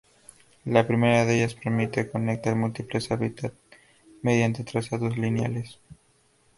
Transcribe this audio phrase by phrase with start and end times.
[0.65, 3.53] La primera de ellas permite conectar múltiples hábitat
[4.23, 5.77] mediante trazados lineales.